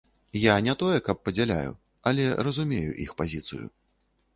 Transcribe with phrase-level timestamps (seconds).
[0.43, 1.71] Я не тое каб падзяляю,
[2.13, 3.65] але разумею іх пазіцыю.